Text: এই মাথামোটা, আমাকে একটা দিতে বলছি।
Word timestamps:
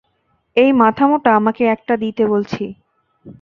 এই 0.57 0.71
মাথামোটা, 0.73 1.29
আমাকে 1.35 1.63
একটা 1.65 1.93
দিতে 1.97 2.23
বলছি। 2.27 2.63